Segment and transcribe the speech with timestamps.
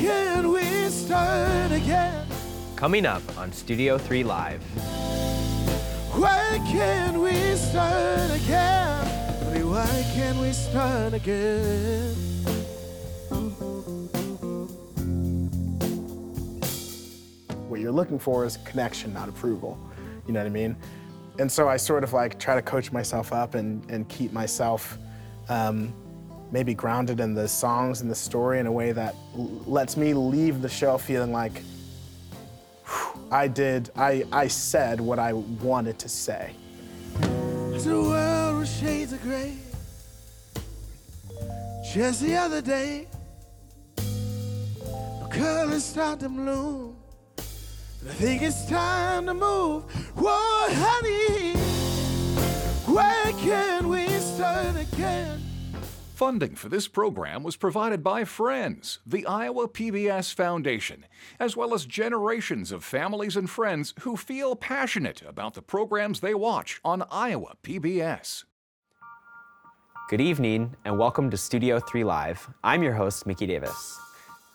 [0.00, 2.26] can we start again?
[2.74, 4.62] Coming up on Studio 3 Live.
[6.12, 9.06] Why can't we start again?
[9.66, 12.14] Why can't we start again?
[17.68, 19.78] What you're looking for is connection, not approval.
[20.26, 20.76] You know what I mean?
[21.38, 24.98] And so I sort of like try to coach myself up and, and keep myself
[25.50, 25.92] um,
[26.52, 30.62] maybe grounded in the songs and the story in a way that lets me leave
[30.62, 31.62] the show feeling like
[33.30, 36.52] I did, I, I said what I wanted to say.
[37.72, 39.56] It's a world with shades of gray.
[41.94, 43.06] Just the other day,
[43.96, 46.96] the colors start to bloom.
[47.38, 49.84] I think it's time to move.
[50.16, 51.52] Whoa, honey,
[52.86, 55.49] where can we start again?
[56.20, 61.06] Funding for this program was provided by Friends, the Iowa PBS Foundation,
[61.38, 66.34] as well as generations of families and friends who feel passionate about the programs they
[66.34, 68.44] watch on Iowa PBS.
[70.10, 72.50] Good evening and welcome to Studio 3 Live.
[72.62, 73.98] I'm your host, Mickey Davis.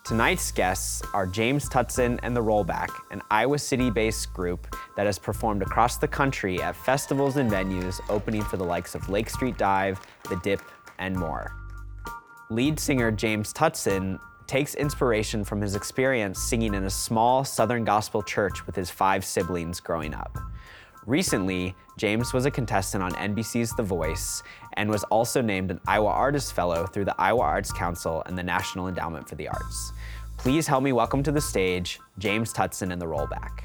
[0.04, 5.18] Tonight's guests are James Tutson and the Rollback, an Iowa City based group that has
[5.18, 9.58] performed across the country at festivals and venues opening for the likes of Lake Street
[9.58, 10.62] Dive, The Dip,
[10.98, 11.65] and more.
[12.48, 18.22] Lead singer James Tutson takes inspiration from his experience singing in a small Southern gospel
[18.22, 20.38] church with his five siblings growing up.
[21.06, 26.10] Recently, James was a contestant on NBC's The Voice and was also named an Iowa
[26.10, 29.92] Artist Fellow through the Iowa Arts Council and the National Endowment for the Arts.
[30.36, 33.64] Please help me welcome to the stage James Tutson and the Rollback.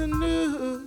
[0.00, 0.82] The news,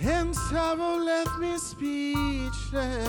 [0.00, 3.08] and sorrow left me speechless.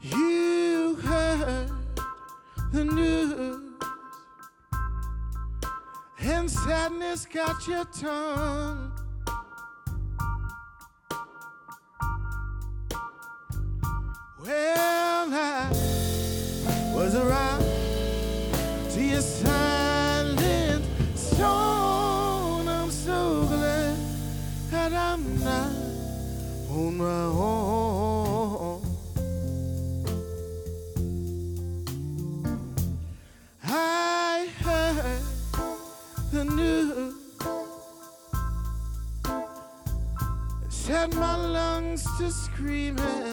[0.00, 1.70] You heard
[2.72, 3.74] the news,
[6.18, 9.05] and sadness got your tongue.
[27.00, 28.82] On my.
[33.64, 35.22] I heard
[36.32, 37.14] the news.
[40.68, 43.25] Set my lungs to screaming.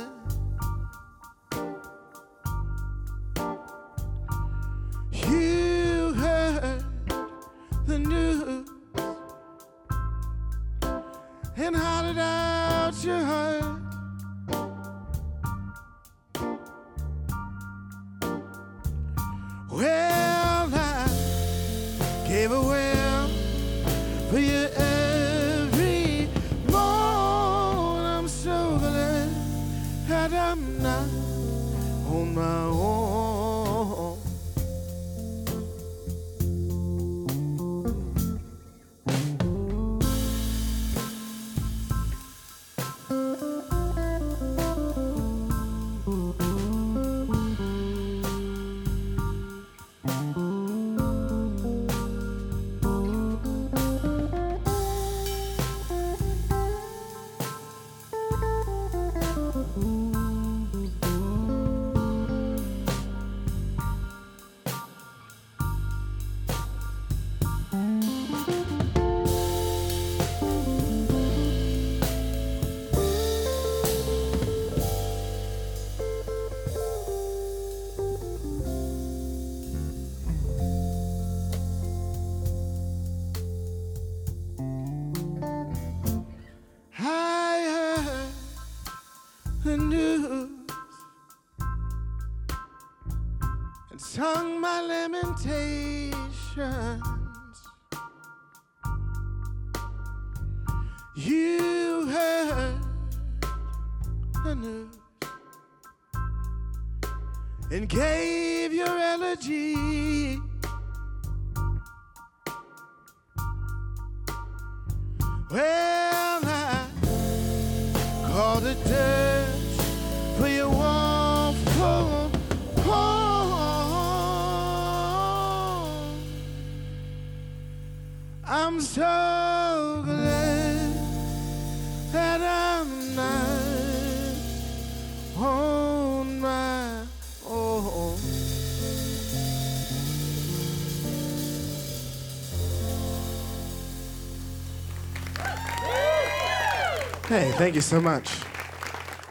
[147.28, 148.38] Hey, thank you so much.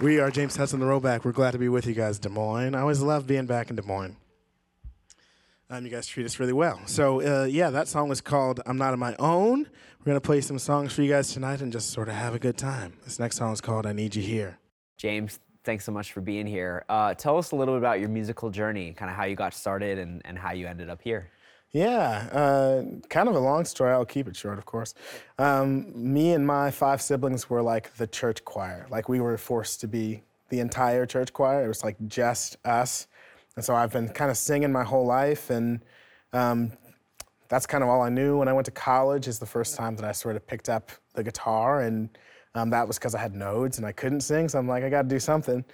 [0.00, 1.24] We are James Tutson, the Rollback.
[1.24, 2.74] We're glad to be with you guys, Des Moines.
[2.74, 4.16] I always love being back in Des Moines.
[5.68, 6.80] Um, you guys treat us really well.
[6.86, 9.68] So, uh, yeah, that song was called I'm Not on My Own.
[9.98, 12.34] We're going to play some songs for you guys tonight and just sort of have
[12.34, 12.94] a good time.
[13.04, 14.58] This next song is called I Need You Here.
[14.96, 16.86] James, thanks so much for being here.
[16.88, 19.52] Uh, tell us a little bit about your musical journey, kind of how you got
[19.52, 21.30] started and, and how you ended up here.
[21.72, 23.92] Yeah, uh, kind of a long story.
[23.92, 24.94] I'll keep it short, of course.
[25.38, 28.86] Um, me and my five siblings were like the church choir.
[28.90, 31.64] Like we were forced to be the entire church choir.
[31.64, 33.06] It was like just us.
[33.56, 35.80] And so I've been kind of singing my whole life, and
[36.34, 36.72] um,
[37.48, 38.36] that's kind of all I knew.
[38.38, 40.90] When I went to college, is the first time that I sort of picked up
[41.14, 42.10] the guitar, and
[42.54, 44.48] um, that was because I had nodes and I couldn't sing.
[44.48, 45.64] So I'm like, I got to do something.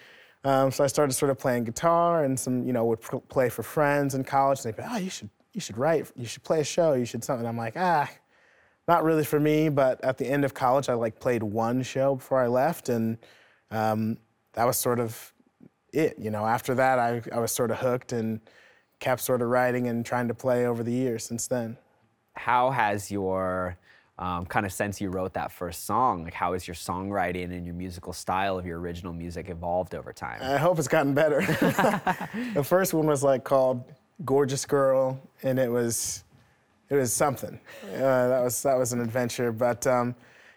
[0.45, 3.49] Um, so I started sort of playing guitar, and some, you know, would pr- play
[3.49, 4.65] for friends in college.
[4.65, 7.05] And they'd be, oh, you should you should write, you should play a show, you
[7.05, 7.45] should something.
[7.45, 8.09] I'm like, ah,
[8.87, 9.69] not really for me.
[9.69, 13.19] But at the end of college, I like played one show before I left, and
[13.73, 14.19] um,
[14.53, 15.33] that was sort of
[15.93, 16.15] it.
[16.17, 18.41] You know, after that, I, I was sort of hooked and
[19.01, 21.77] kept sort of writing and trying to play over the years since then.
[22.35, 23.77] How has your
[24.17, 27.67] um, kind of since you wrote that first song, like how has your songwriting and
[27.67, 30.39] your musical style of your original music evolved over time?
[30.41, 31.41] I hope it's gotten better.
[32.55, 33.93] the first one was like called
[34.25, 36.25] gorgeous girl, and it was
[36.91, 37.59] it was something.
[37.95, 39.53] Uh, that was that was an adventure.
[39.53, 40.15] But um,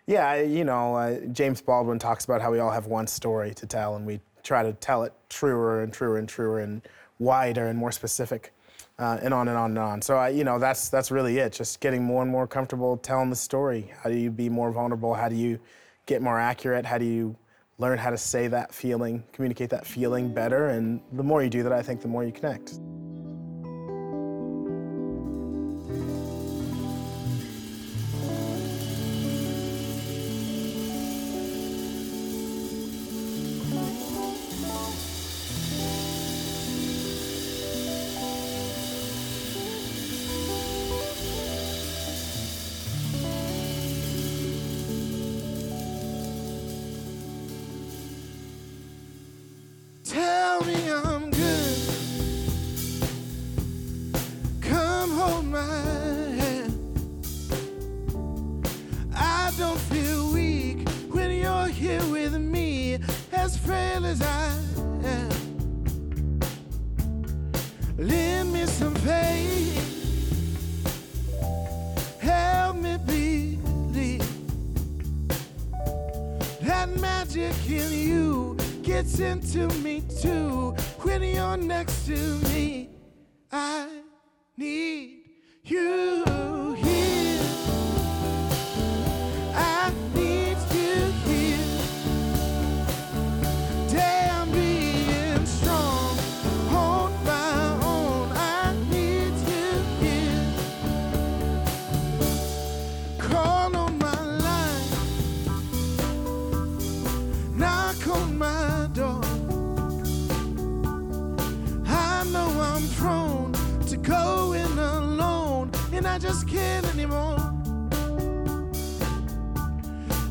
[0.08, 3.66] yeah, you know, uh, James Baldwin talks about how we all have one story to
[3.66, 6.82] tell, and we try to tell it truer and truer and truer and
[7.20, 8.54] wider and more specific.
[9.00, 10.00] Uh, and on and on and on.
[10.00, 11.54] So I, you know, that's that's really it.
[11.54, 13.92] Just getting more and more comfortable telling the story.
[14.00, 15.16] How do you be more vulnerable?
[15.16, 15.60] How do you
[16.06, 16.86] get more accurate?
[16.86, 17.36] How do you
[17.80, 20.68] learn how to say that feeling, communicate that feeling better?
[20.68, 22.80] And the more you do that, I think the more you connect.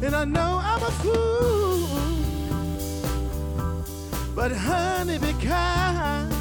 [0.02, 1.86] And I know I'm a fool,
[4.34, 6.32] but honey, be kind.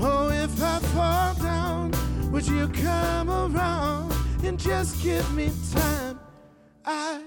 [0.00, 1.92] Oh, if I fall down,
[2.30, 4.12] would you come around
[4.44, 6.20] and just give me time?
[6.84, 7.22] I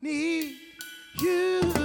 [0.00, 0.54] need
[1.20, 1.83] you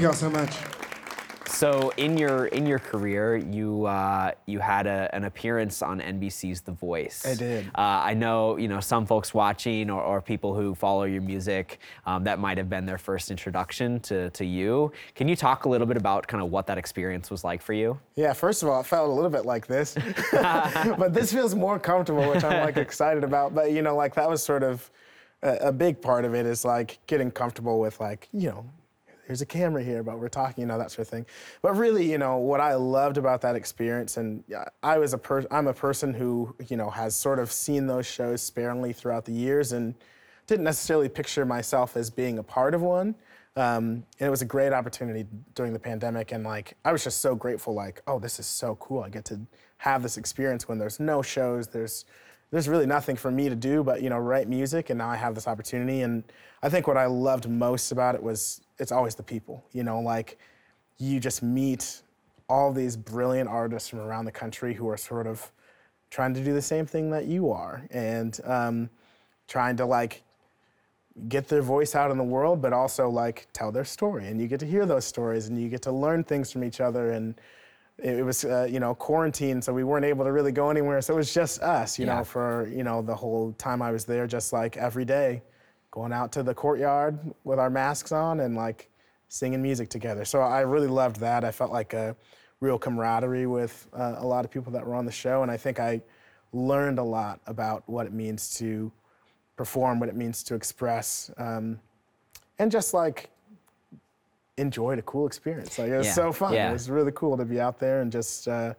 [0.00, 0.56] Thank y'all so much.
[1.46, 6.62] So in your in your career, you uh, you had a, an appearance on NBC's
[6.62, 7.26] The Voice.
[7.26, 7.66] I did.
[7.74, 11.80] Uh, I know you know some folks watching or, or people who follow your music
[12.06, 14.90] um, that might have been their first introduction to, to you.
[15.14, 17.74] Can you talk a little bit about kind of what that experience was like for
[17.74, 18.00] you?
[18.16, 19.98] Yeah, first of all, it felt a little bit like this,
[20.32, 23.54] but this feels more comfortable, which I'm like excited about.
[23.54, 24.90] But you know, like that was sort of
[25.42, 28.64] a, a big part of it is like getting comfortable with like you know,
[29.30, 31.24] there's a camera here, but we're talking, you know, that sort of thing.
[31.62, 34.42] But really, you know, what I loved about that experience, and
[34.82, 38.06] I was a per- I'm a person who you know has sort of seen those
[38.06, 39.94] shows sparingly throughout the years and
[40.48, 43.14] didn't necessarily picture myself as being a part of one.
[43.54, 47.20] Um, and it was a great opportunity during the pandemic, and like I was just
[47.20, 47.72] so grateful.
[47.72, 49.04] Like, oh, this is so cool.
[49.04, 49.38] I get to
[49.78, 51.68] have this experience when there's no shows.
[51.68, 52.04] There's
[52.50, 55.14] there's really nothing for me to do but you know write music, and now I
[55.14, 56.00] have this opportunity.
[56.00, 56.24] And
[56.64, 59.64] I think what I loved most about it was it's always the people.
[59.72, 60.38] You know, like
[60.98, 62.02] you just meet
[62.48, 65.52] all these brilliant artists from around the country who are sort of
[66.10, 68.90] trying to do the same thing that you are, and um,
[69.46, 70.22] trying to like
[71.28, 74.26] get their voice out in the world, but also like tell their story.
[74.28, 76.80] And you get to hear those stories and you get to learn things from each
[76.80, 77.10] other.
[77.10, 77.34] And
[77.98, 81.02] it, was, uh, you know, quarantine, so we weren't able to really go anywhere.
[81.02, 82.18] So it was just us, you Yeah.
[82.18, 85.42] know, for, you know, the whole time I was there, just like every day,
[85.90, 88.88] going out to the courtyard with our masks on and like
[89.28, 90.24] singing music together.
[90.24, 91.44] So I really loved that.
[91.44, 92.16] I felt like a
[92.60, 95.42] real camaraderie with uh, a lot of people that were on the show.
[95.42, 96.00] And I think I
[96.52, 98.90] learned a lot about what it means to
[99.56, 101.78] perform, what it means to express, um,
[102.58, 103.30] and just like
[104.56, 105.78] enjoyed a cool experience.
[105.78, 106.52] Like it was Yeah, so fun.
[106.54, 106.70] yeah.
[106.70, 108.74] It was really cool to be out there and just uh,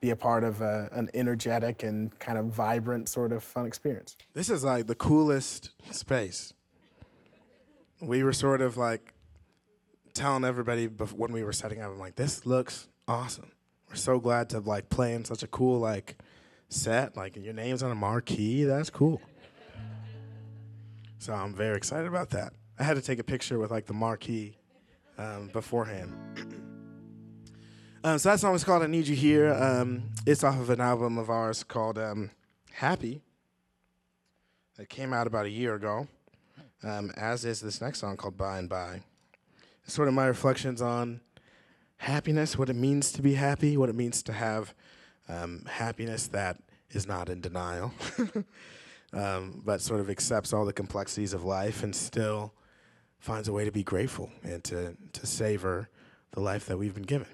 [0.00, 4.16] be a part of uh, an energetic and kind of vibrant sort of fun experience.
[4.32, 6.54] This is like the coolest space.
[8.00, 9.12] We were sort of like
[10.14, 13.52] telling everybody bef- when we were setting up, I'm like, this looks awesome.
[13.88, 16.16] We're so glad to like play in such a cool like
[16.68, 17.16] set.
[17.16, 18.64] Like your name's on a marquee.
[18.64, 19.20] That's cool.
[21.18, 22.54] So I'm very excited about that.
[22.78, 24.56] I had to take a picture with like the marquee
[25.18, 26.14] um, beforehand.
[28.02, 30.80] Um, so that song is called "I Need You Here." Um, it's off of an
[30.80, 32.30] album of ours called um,
[32.72, 33.22] "Happy."
[34.78, 36.08] It came out about a year ago,
[36.82, 39.02] um, as is this next song called By and By.
[39.84, 41.20] It's sort of my reflections on
[41.98, 44.72] happiness, what it means to be happy, what it means to have
[45.28, 46.56] um, happiness that
[46.92, 47.92] is not in denial,
[49.12, 52.54] um, but sort of accepts all the complexities of life and still
[53.18, 55.90] finds a way to be grateful and to, to savor
[56.32, 57.28] the life that we've been given.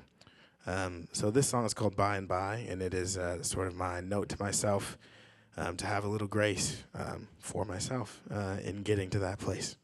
[0.66, 3.74] Um, so this song is called By and By, and it is uh, sort of
[3.74, 4.98] my note to myself
[5.56, 9.76] um, to have a little grace um, for myself uh, in getting to that place.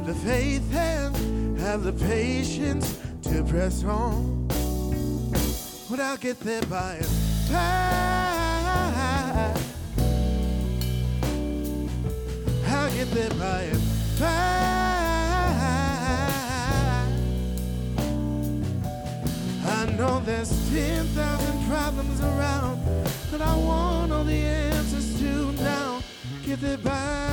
[0.00, 4.46] Keep the faith and have the patience to press on.
[5.90, 7.08] But I'll get there by and
[7.50, 8.00] by.
[12.66, 13.82] I'll get there by and
[14.18, 14.26] by.
[19.66, 22.80] I know there's 10,000 problems around,
[23.30, 26.00] but I want all the answers to now.
[26.44, 27.29] Get there by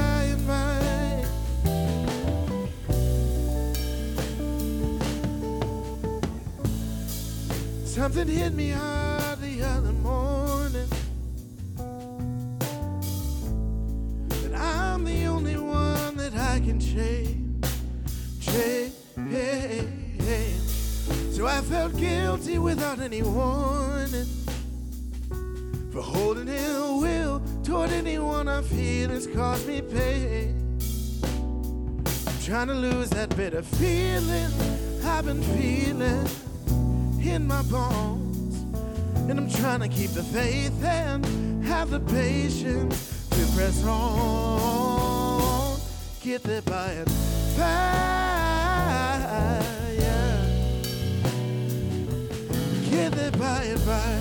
[8.08, 10.88] Something hit me hard the other morning.
[14.30, 17.66] That I'm the only one that I can change.
[18.40, 18.94] Change.
[21.34, 24.26] So I felt guilty without any warning
[25.92, 30.80] for holding ill will toward anyone I feel has caused me pain.
[32.26, 34.54] I'm trying to lose that bitter feeling
[35.04, 36.26] I've been feeling
[37.31, 38.55] in my bones.
[39.29, 41.25] And I'm trying to keep the faith and
[41.65, 44.98] have the patience to press on.
[46.22, 47.05] Get there by and
[47.57, 47.63] by.
[49.98, 50.46] Yeah.
[52.89, 54.19] Get there by and by.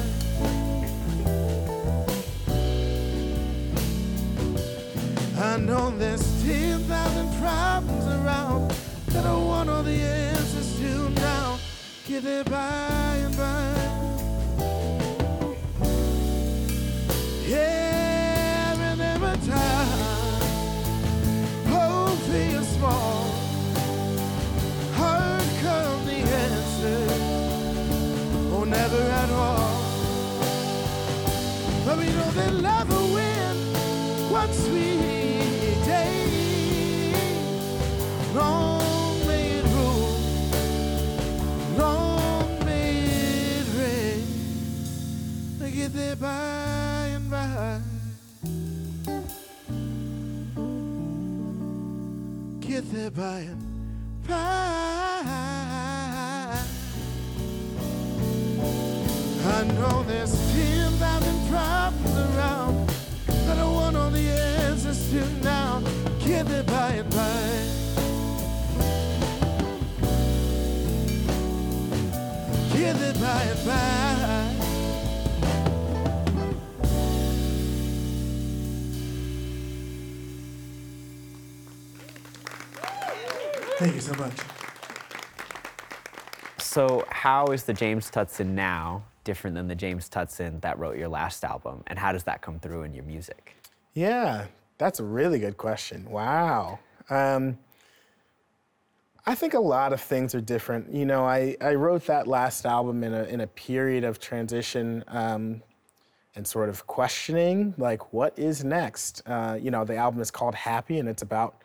[5.39, 8.71] I know there's 10,000 problems around
[9.09, 11.46] that I want all the answers to now.
[12.09, 13.75] Get there by and by.
[17.49, 19.89] Yeah, every time
[21.67, 23.25] hope feels small.
[24.95, 27.03] Hard come the answer,
[28.55, 29.75] or never at all.
[31.85, 33.57] But we know that love will win
[34.31, 36.13] one sweet day.
[38.33, 38.76] Long
[45.87, 47.81] get there by and by.
[52.61, 54.35] Get there by and by.
[59.45, 62.91] I know there's 10,000 problems around.
[63.49, 64.29] I want all the
[64.67, 65.83] answers to now.
[66.25, 67.63] Get there by and by.
[72.77, 74.06] Get there by and by.
[83.87, 84.35] Thank you so much.
[86.59, 91.07] So, how is the James Tutson now different than the James Tutson that wrote your
[91.07, 91.85] last album?
[91.87, 93.55] And how does that come through in your music?
[93.95, 94.47] Yeah,
[94.79, 96.05] that's a really good question.
[96.11, 96.81] Wow.
[97.11, 97.59] Um,
[99.25, 100.93] I think a lot of things are different.
[100.93, 105.05] You know, I, I wrote that last album in a, in a period of transition
[105.07, 105.63] um,
[106.35, 109.23] and sort of questioning, like, what is next?
[109.27, 111.63] Uh, you know, the album is called Happy, and it's about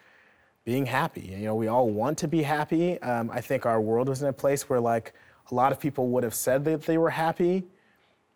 [0.64, 1.22] being happy.
[1.22, 3.02] You know, we all want to be happy.
[3.02, 5.14] Um, I think our world was in a place where, like,
[5.50, 7.64] a lot of people would have said that they were happy,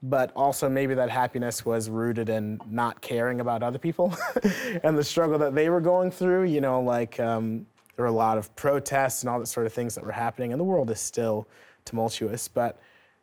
[0.02, 4.16] but also maybe that happiness was rooted in not caring about other people
[4.84, 6.46] and the struggle that they were going through.
[6.46, 9.74] You know, like um, there were a lot of protests and all that sort of
[9.74, 11.48] things that were happening, and the world is still
[11.86, 12.48] tumultuous.
[12.48, 12.80] But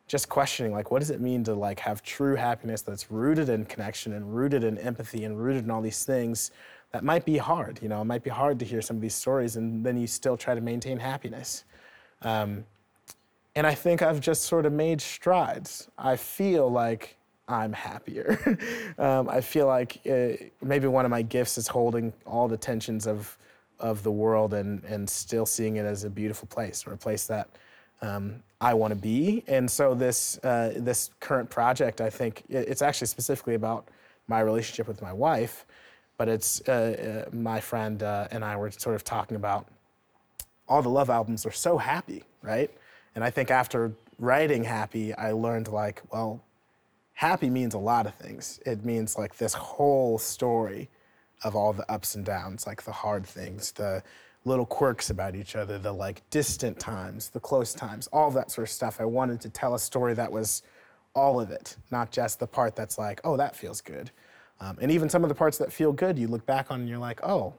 [0.07, 3.65] just questioning, like, what does it mean to like have true happiness that's rooted in
[3.65, 6.51] connection and rooted in empathy and rooted in all these things
[6.93, 7.79] that might be hard.
[7.81, 10.07] You know, it might be hard to hear some of these stories, and then you
[10.07, 11.65] still try to maintain happiness.
[12.21, 12.65] Um,
[13.55, 15.89] and I think I've just sort of made strides.
[15.97, 18.39] I feel like I'm happier.
[18.97, 23.05] um, I feel like uh, maybe one of my gifts is holding all the tensions
[23.07, 23.37] of
[23.79, 27.25] of the world and and still seeing it as a beautiful place or a place
[27.27, 27.49] that
[28.01, 29.43] um, I want to be.
[29.47, 33.87] And so this uh, this current project, I think it- it's actually specifically about
[34.27, 35.65] my relationship with my wife,
[36.23, 39.67] but it's uh, uh, my friend uh, and I were sort of talking about
[40.69, 42.71] all the love albums are so happy, right?
[43.13, 46.41] And I think after writing Happy, I learned like, well,
[47.11, 48.61] happy means a lot of things.
[48.65, 50.89] It means like this whole story
[51.43, 54.01] of all the ups and downs, like the hard things, the
[54.45, 58.69] little quirks about each other, the like distant times, the close times, all that sort
[58.69, 59.01] of stuff.
[59.01, 60.63] I wanted to tell a story that was
[61.15, 64.09] all of it, not just the part that's like, oh, that feels good.
[64.59, 66.89] Um, and even some of the parts that feel good, you look back on and
[66.89, 67.53] you're like, oh,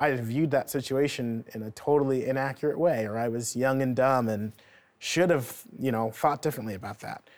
[0.00, 4.28] I viewed that situation in a totally inaccurate way, or I was young and dumb
[4.28, 4.52] and
[4.98, 7.28] should have, you know, thought differently about that.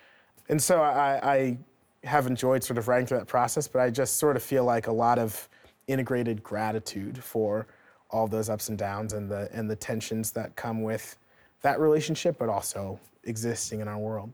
[0.49, 1.59] and so I, I
[2.05, 4.87] have enjoyed sort of writing through that process, but I just sort of feel like
[4.87, 5.49] a lot of
[5.89, 7.67] integrated gratitude for
[8.11, 11.17] all those ups and downs and the and the tensions that come with
[11.63, 14.33] that relationship, but also existing in our world.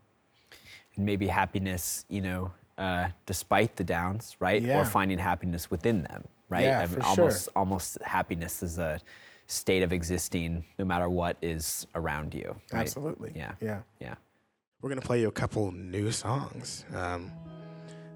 [0.97, 4.63] And maybe happiness, you know, uh, despite the downs, right?
[4.63, 4.81] Yeah.
[4.81, 6.65] Or finding happiness within them, right?
[6.65, 7.53] Yeah, I mean, for almost sure.
[7.57, 9.01] almost happiness is a
[9.47, 12.57] state of existing no matter what is around you.
[12.73, 12.81] right?
[12.81, 13.33] Absolutely.
[13.35, 13.53] Yeah.
[13.61, 13.81] Yeah.
[14.01, 14.15] Yeah.
[14.81, 17.33] We're gonna play you a couple new songs um,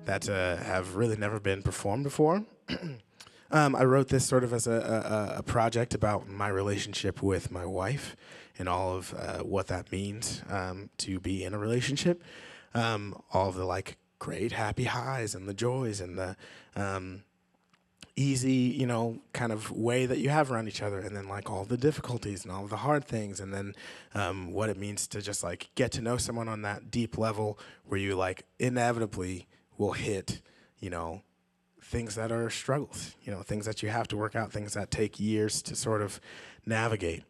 [0.04, 2.44] that uh, have really never been performed before.
[3.50, 7.50] um, I wrote this sort of as a, a, a project about my relationship with
[7.50, 8.16] my wife
[8.58, 12.22] and all of uh, what that means um, to be in a relationship.
[12.74, 16.36] Um, all of the like great happy highs and the joys and the
[16.76, 17.22] um,
[18.16, 21.48] easy, you know, kind of way that you have around each other, and then like
[21.50, 23.74] all the difficulties and all the hard things, and then
[24.14, 27.58] um, what it means to just like get to know someone on that deep level
[27.86, 30.40] where you like inevitably will hit,
[30.80, 31.22] you know,
[31.80, 34.90] things that are struggles, you know, things that you have to work out, things that
[34.90, 36.20] take years to sort of
[36.66, 37.22] navigate.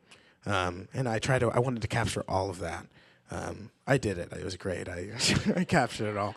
[0.47, 2.87] Um, and I try to, I wanted to capture all of that.
[3.31, 4.33] Um, I did it.
[4.33, 4.89] It was great.
[4.89, 5.11] I,
[5.57, 6.35] I captured it all.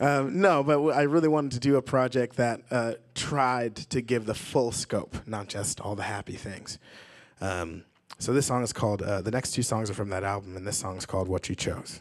[0.00, 4.00] Um, no, but w- I really wanted to do a project that uh, tried to
[4.02, 6.78] give the full scope, not just all the happy things.
[7.40, 7.84] Um,
[8.18, 10.66] so this song is called, uh, the next two songs are from that album, and
[10.66, 12.00] this song is called What You Chose.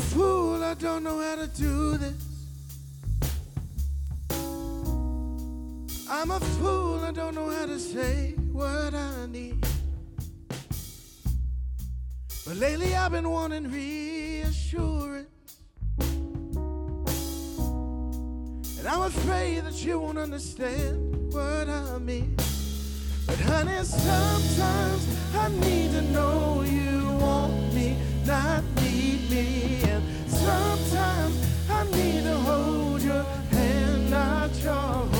[0.00, 2.14] Fool, I don't know how to do this.
[6.08, 9.64] I'm a fool, I don't know how to say what I need.
[12.46, 15.28] But lately I've been wanting reassurance.
[18.78, 22.34] And I'm afraid that you won't understand what I mean.
[23.26, 28.79] But honey, sometimes I need to know you want me, not need
[29.30, 29.80] me.
[30.26, 31.36] Sometimes
[31.70, 35.19] I need to hold your hand, not your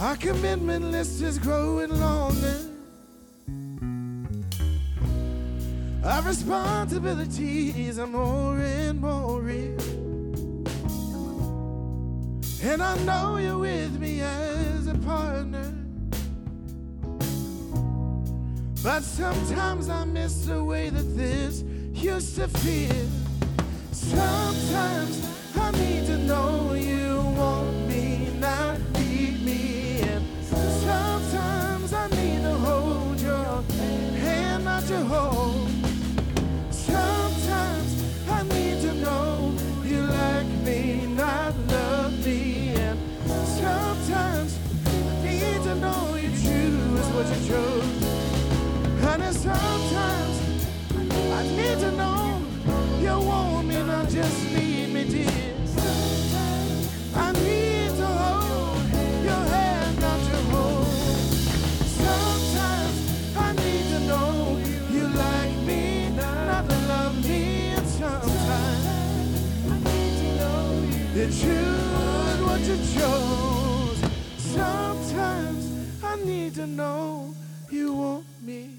[0.00, 2.58] Our commitment list is growing longer.
[6.02, 9.78] Our responsibilities are more and more real.
[12.62, 15.70] And I know you're with me as a partner.
[18.82, 23.06] But sometimes I miss the way that this used to feel.
[23.92, 27.79] Sometimes I need to know you want
[34.90, 36.02] Sometimes
[38.28, 42.74] I need to know you like me, not love me.
[42.74, 42.98] And
[43.46, 47.86] sometimes I need to know you choose what you chose.
[49.04, 50.66] Honey, sometimes
[50.98, 52.42] I need to know
[53.00, 54.49] you want me, not just
[76.50, 77.32] need to know
[77.70, 78.70] you want me,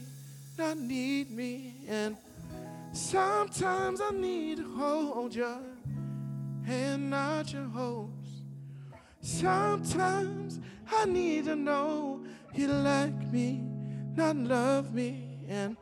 [0.57, 2.17] not need me, and
[2.91, 5.61] sometimes I need to hold your
[6.65, 8.09] hand, not your hose.
[9.21, 10.59] Sometimes
[10.91, 13.63] I need to know you like me,
[14.17, 15.77] not love me, and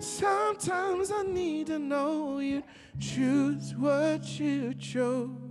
[0.00, 2.62] sometimes I need to know you
[3.00, 5.41] choose what you chose.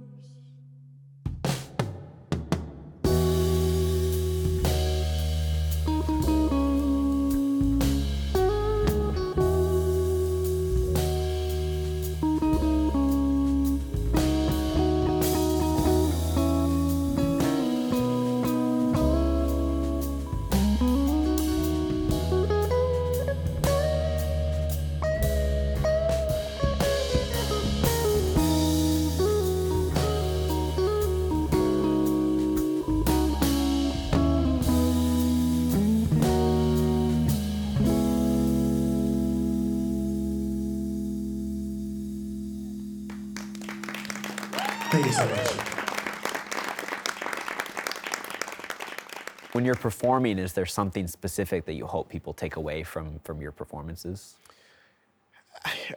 [49.52, 53.42] When you're performing, is there something specific that you hope people take away from from
[53.42, 54.38] your performances?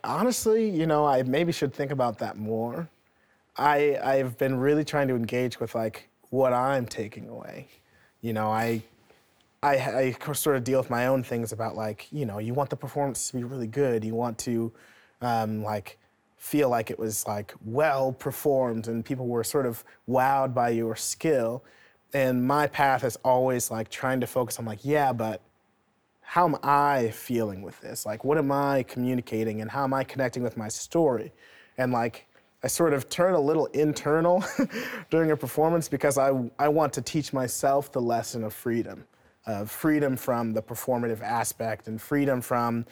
[0.04, 2.88] Honestly, you know, I maybe should think about that more.
[3.56, 7.68] I I've been really trying to engage with like what I'm taking away.
[8.20, 8.82] You know, I
[9.62, 12.70] I, I sort of deal with my own things about like you know you want
[12.70, 14.04] the performance to be really good.
[14.04, 14.72] You want to
[15.22, 15.98] um, like
[16.44, 20.94] feel like it was like well performed and people were sort of wowed by your
[20.94, 21.64] skill.
[22.12, 25.40] And my path is always like trying to focus on like yeah, but
[26.20, 28.04] how am I feeling with this?
[28.04, 31.32] Like, what am I communicating and how am I connecting with my story?
[31.78, 32.26] And like,
[32.62, 34.44] I sort of turn a little internal
[35.10, 39.06] during a performance because I, I want to teach myself the lesson of freedom,
[39.46, 42.84] of freedom from the performative aspect and freedom from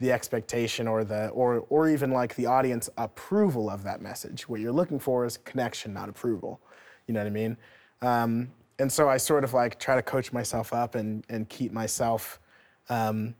[0.00, 4.48] the expectation or the or or even like the audience approval of that message.
[4.48, 6.60] What you're looking for is connection, not approval.
[7.06, 7.56] You know what I mean?
[8.02, 11.70] Um, and so I sort of like try to coach myself up and and keep
[11.70, 12.40] myself
[12.88, 13.34] um,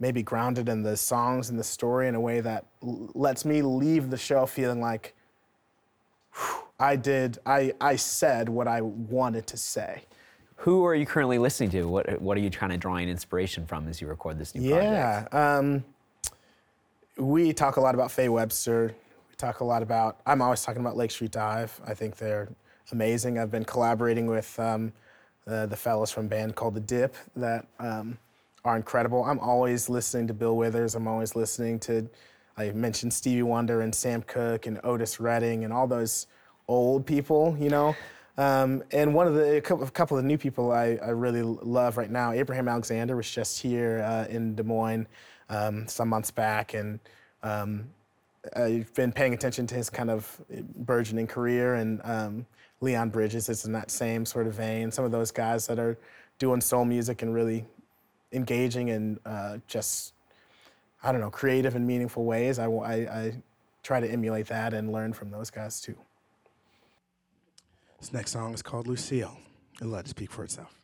[0.00, 3.62] maybe grounded in the songs and the story in a way that l- lets me
[3.62, 5.14] leave the show feeling like
[6.80, 10.04] I did, I, I said what I wanted to say.
[10.56, 11.84] Who are you currently listening to?
[11.84, 15.32] What what are you trying to drawing inspiration from as you record this new project?
[15.32, 15.56] Yeah.
[15.56, 15.84] Um,
[17.18, 18.94] we talk a lot about Faye Webster.
[19.28, 21.78] We talk a lot about, I'm always talking about Lake Street Dive.
[21.86, 22.48] I think they're
[22.92, 23.38] amazing.
[23.38, 24.92] I've been collaborating with um,
[25.46, 28.18] the fellows from a band called The Dip that um,
[28.64, 29.24] are incredible.
[29.24, 30.94] I'm always listening to Bill Withers.
[30.94, 32.08] I'm always listening to,
[32.56, 36.26] I mentioned Stevie Wonder and Sam Cooke and Otis Redding and all those
[36.68, 37.96] old people, you know.
[38.36, 41.42] Um, and one of the a couple, a couple of new people I, I really
[41.42, 45.08] love right now, Abraham Alexander was just here uh, in Des Moines
[45.48, 47.00] um, some months back, and
[47.42, 47.88] um,
[48.54, 50.40] I've been paying attention to his kind of
[50.76, 51.74] burgeoning career.
[51.74, 52.46] And um,
[52.80, 54.90] Leon Bridges is in that same sort of vein.
[54.90, 55.98] Some of those guys that are
[56.38, 57.64] doing soul music and really
[58.32, 60.12] engaging and uh, just
[61.02, 62.58] I don't know creative and meaningful ways.
[62.58, 63.42] I, I, I
[63.82, 65.96] try to emulate that and learn from those guys too.
[68.00, 69.38] This next song is called Lucille.
[69.80, 70.77] It'll let it speak for itself.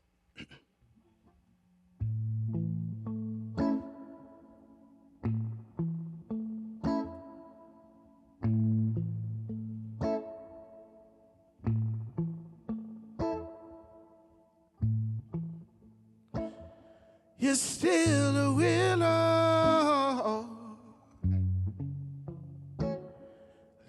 [17.55, 20.45] You're still a willow.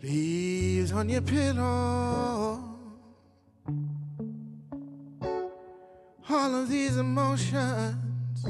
[0.04, 2.78] Leaves on your pillow.
[6.30, 8.46] All of these emotions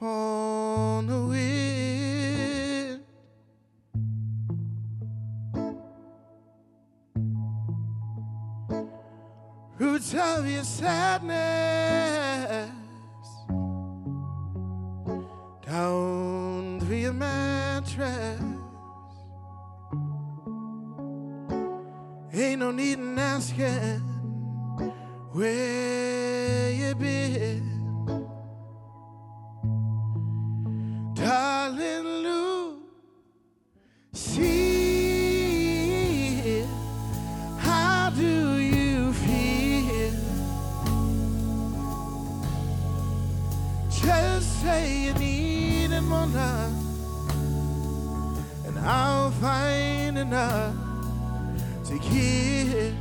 [0.00, 3.04] on the wind.
[9.78, 12.21] Roots of your sadness
[22.62, 23.98] no need in asking
[25.32, 27.64] where you been.
[31.12, 32.84] Darling Lou,
[34.12, 34.62] see
[37.58, 40.14] how do you feel?
[43.90, 46.72] Just say you need more love,
[48.66, 50.81] and I'll find enough
[51.92, 52.94] to give.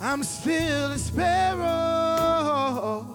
[0.00, 3.06] I'm still a sparrow,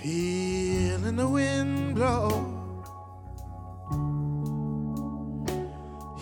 [0.00, 2.52] feeling the wind blow.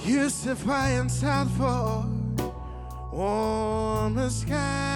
[0.05, 2.05] Used to fly south for
[3.11, 4.94] warmer skies.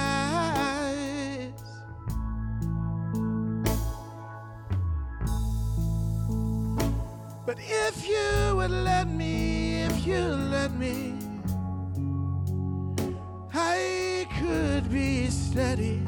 [7.58, 11.14] But if you would let me, if you let me,
[13.52, 16.00] I could be steady.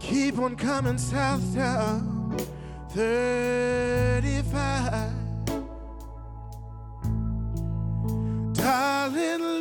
[0.00, 2.36] Keep on coming south down
[2.88, 5.12] 35.
[8.52, 9.59] Darling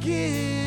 [0.00, 0.57] to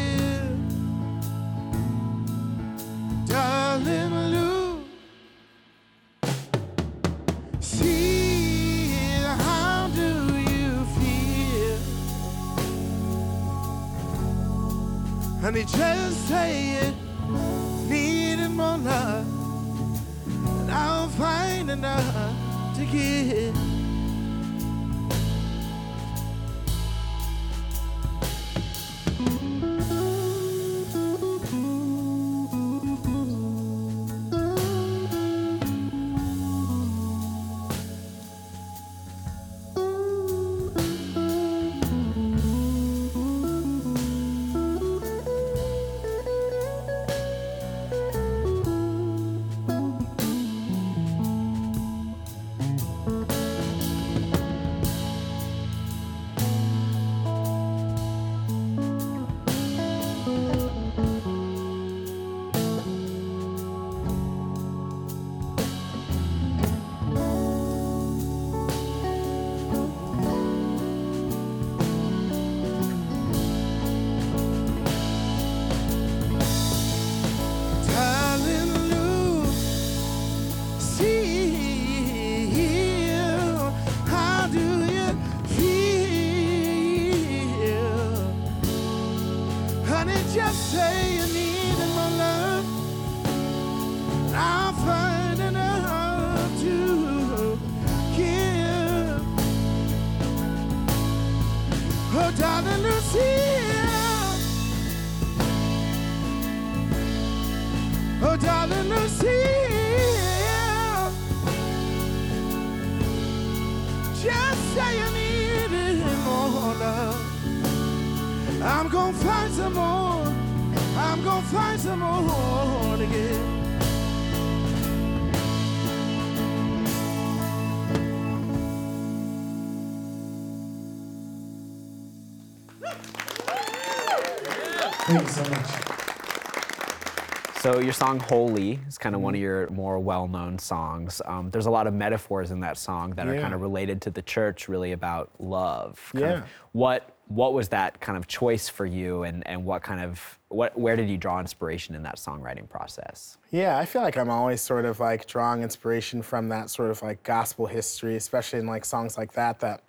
[137.81, 141.21] your song "Holy" is kind of one of your more well-known songs.
[141.25, 144.11] Um, there's a lot of metaphors in that song that are kind of related to
[144.11, 146.11] the church, really about love.
[146.15, 146.43] Yeah.
[146.71, 150.77] what what was that kind of choice for you, and and what kind of what
[150.77, 153.37] where did you draw inspiration in that songwriting process?
[153.51, 157.01] Yeah, I feel like I'm always sort of like drawing inspiration from that sort of
[157.01, 159.59] like gospel history, especially in like songs like that.
[159.59, 159.83] That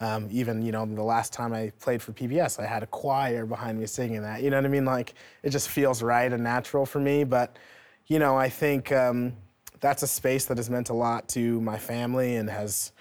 [0.00, 3.44] um, even you know the last time I played for PBS, I had a choir
[3.44, 4.42] behind me singing that.
[4.42, 4.84] You know what I mean?
[4.86, 7.24] Like it just feels right and natural for me.
[7.24, 7.56] But
[8.06, 9.34] you know, I think um,
[9.80, 12.92] that's a space that has meant a lot to my family and has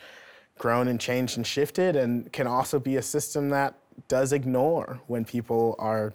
[0.57, 3.75] grown and changed and shifted, and can also be a system that
[4.07, 6.13] does ignore when people are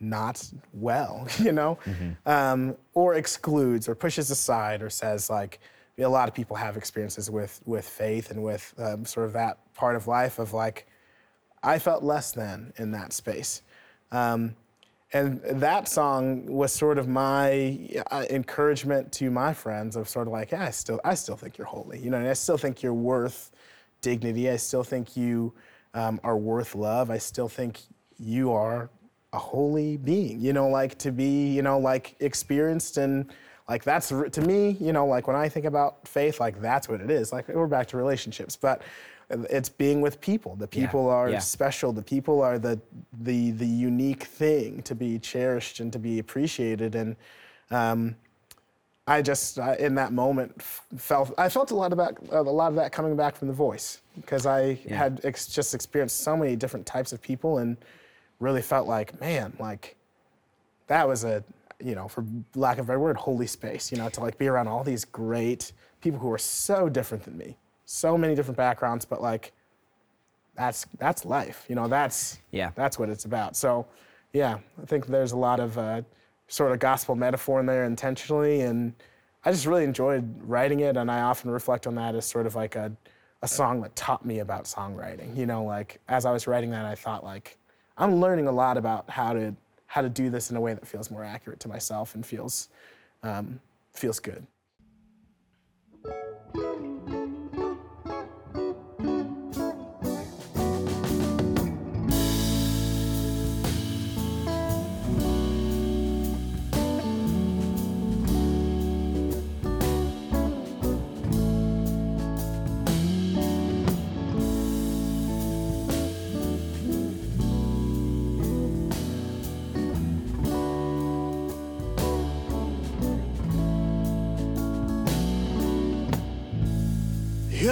[0.00, 1.76] not well, you know,
[2.24, 5.58] um, or excludes or pushes aside or says like
[5.98, 9.58] a lot of people have experiences with with faith and with um, sort of that
[9.74, 10.86] part of life of like
[11.62, 13.62] I felt less than in that space.
[14.12, 14.54] Um,
[15.12, 20.32] and that song was sort of my uh, encouragement to my friends of sort of
[20.32, 21.98] like, yeah, I still, I still think you're holy.
[21.98, 23.50] You know, and I still think you're worth
[24.02, 24.50] dignity.
[24.50, 25.54] I still think you
[25.94, 27.10] um, are worth love.
[27.10, 27.80] I still think
[28.18, 28.90] you are
[29.32, 30.40] a holy being.
[30.40, 33.32] You know, like to be, you know, like experienced and
[33.68, 37.00] like that's to me, you know, like when I think about faith, like that's what
[37.00, 37.32] it is.
[37.32, 38.82] Like we're back to relationships, but
[39.30, 40.56] it's being with people.
[40.56, 41.38] The people are yeah.
[41.38, 41.92] special.
[41.92, 42.80] The people are the
[43.20, 46.94] the the unique thing to be cherished and to be appreciated.
[46.94, 47.16] And
[47.70, 48.16] um,
[49.06, 52.68] I just uh, in that moment f- felt I felt a lot about a lot
[52.68, 56.56] of that coming back from the voice because I had ex- just experienced so many
[56.56, 57.76] different types of people and
[58.40, 59.96] really felt like man like
[60.86, 61.42] that was a
[61.82, 62.24] you know for
[62.54, 65.04] lack of a better word holy space you know to like be around all these
[65.04, 69.52] great people who are so different than me so many different backgrounds but like
[70.54, 72.70] that's that's life you know that's Yeah.
[72.74, 73.86] that's what it's about so
[74.32, 76.02] yeah i think there's a lot of uh,
[76.48, 78.92] sort of gospel metaphor in there intentionally and
[79.44, 82.56] i just really enjoyed writing it and i often reflect on that as sort of
[82.56, 82.90] like a,
[83.42, 86.84] a song that taught me about songwriting you know like as i was writing that
[86.84, 87.56] i thought like
[87.96, 89.54] i'm learning a lot about how to
[89.88, 92.68] how to do this in a way that feels more accurate to myself and feels
[93.24, 93.60] um,
[93.92, 94.46] feels good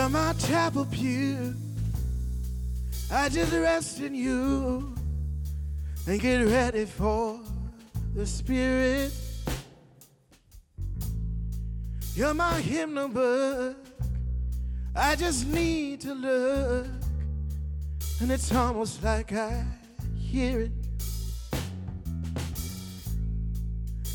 [0.07, 1.52] You're my chapel pew.
[3.11, 4.94] I just rest in you
[6.07, 7.40] and get ready for
[8.14, 9.12] the Spirit.
[12.14, 13.78] You're my hymnal book.
[14.94, 16.86] I just need to look,
[18.20, 19.64] and it's almost like I
[20.16, 20.72] hear it.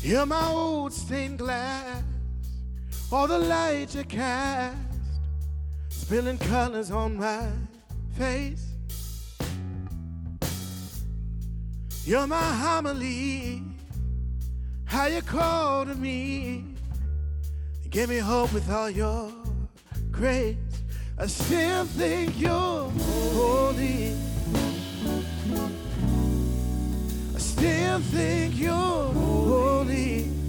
[0.00, 2.02] You're my old stained glass,
[3.12, 4.91] all the light you cast,
[6.12, 7.48] spilling colors on my
[8.18, 8.74] face.
[12.04, 13.62] You're my homily,
[14.84, 16.66] how you call to me.
[17.88, 19.32] Give me hope with all your
[20.10, 20.56] grace.
[21.18, 22.90] I still think you're
[23.32, 24.14] holy.
[27.34, 30.41] I still think you're holy.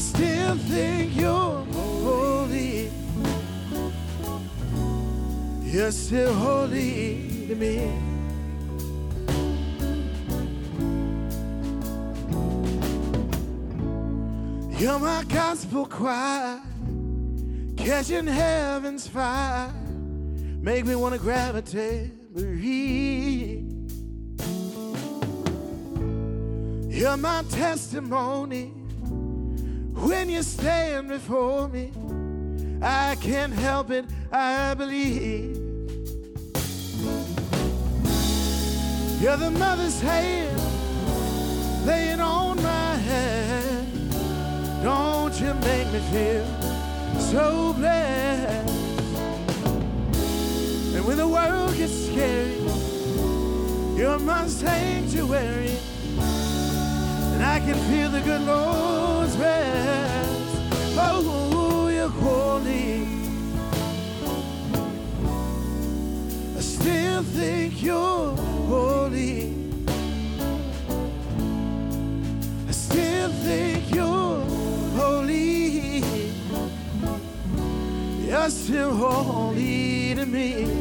[0.00, 2.90] Still think you're holy.
[5.62, 7.92] You're still holy to me.
[14.78, 16.62] You're my gospel choir,
[17.76, 19.70] catching heaven's fire.
[20.62, 23.70] Make me wanna gravitate, breathe.
[26.90, 28.79] You're my testimony.
[30.00, 31.92] When you stand before me,
[32.80, 35.56] I can't help it, I believe.
[39.20, 40.58] You're the mother's hand
[41.84, 44.12] laying on my hand.
[44.82, 46.46] Don't you make me feel
[47.18, 48.70] so blessed?
[50.96, 52.56] And when the world gets scary,
[53.98, 55.76] you're my sanctuary.
[57.50, 60.30] I can feel the good Lord's rest.
[60.96, 63.08] Oh, you're holy.
[66.56, 68.36] I still think you're
[68.70, 69.52] holy.
[72.68, 74.44] I still think you're
[75.00, 76.04] holy.
[78.28, 80.79] You're still holy to me.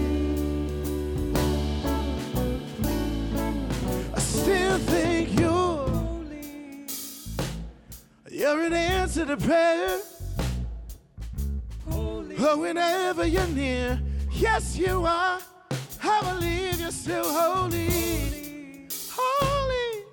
[8.52, 10.00] You're an answer to prayer.
[11.92, 15.40] Oh, whenever you're near, yes, you are.
[16.04, 18.88] I believe you're still holy.
[19.12, 20.04] Holy.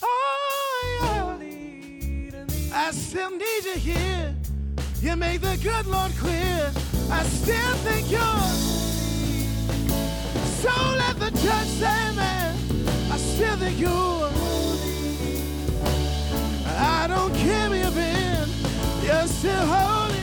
[0.00, 2.46] Oh, yeah.
[2.72, 4.32] I still need you here.
[5.00, 6.70] You make the good Lord clear.
[7.10, 8.52] I still think you're.
[10.62, 12.56] So let the church say, man,
[13.10, 14.69] I still think you're.
[16.82, 18.48] I don't care where you've been,
[19.04, 20.20] you're still holy.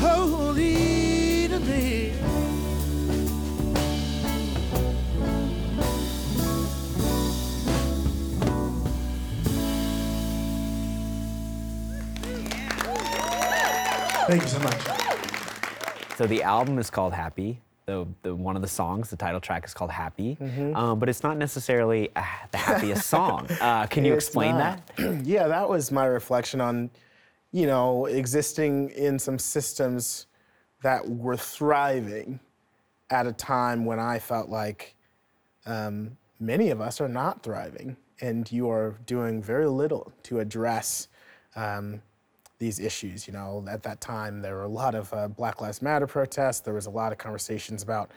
[0.00, 2.12] Holy to me.
[14.26, 14.80] Thank you so much.
[16.16, 17.60] So the album is called Happy.
[17.90, 20.38] The, the one of the songs, the title track is called Happy,
[20.76, 22.22] um, but it's not necessarily uh,
[22.52, 23.48] the happiest song.
[23.60, 24.86] Uh, can you It's explain not.
[24.96, 25.24] that?
[25.24, 26.88] yeah, that was my reflection on,
[27.50, 30.26] you know, existing in some systems
[30.82, 32.38] that were thriving
[33.10, 34.94] at a time when I felt like
[35.66, 41.08] um, many of us are not thriving, and you are doing very little to address
[41.56, 42.02] um,
[42.60, 43.26] these issues.
[43.26, 46.60] You know, at that time there were a lot of uh, Black Lives Matter protests.
[46.60, 48.12] There was a lot of conversations about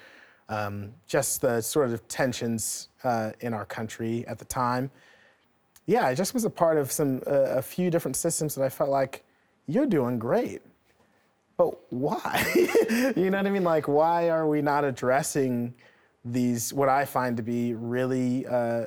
[0.50, 4.92] um, just the sort of tensions uh, in our country at the time.
[5.88, 8.70] Yeah, I just was a part of some uh, a few different systems that I
[8.70, 9.24] felt like
[9.68, 10.62] you're doing great,
[11.58, 12.46] but why?
[13.16, 13.64] you know what I mean?
[13.64, 15.74] Like, why are we not addressing
[16.26, 18.86] these what I find to be really uh,